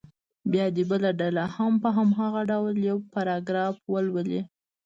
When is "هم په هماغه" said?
1.55-2.41